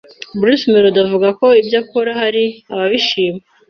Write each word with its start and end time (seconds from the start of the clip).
Bruce 0.39 0.65
Melodie 0.71 1.03
avuga 1.07 1.27
ko 1.39 1.47
ibyo 1.61 1.77
akora 1.83 2.11
hari 2.21 2.43
ababishima 2.73 3.41